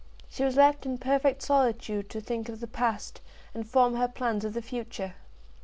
[0.29, 3.21] She was left in perfect solitude to think of the past,
[3.53, 5.13] and form her plans of the future.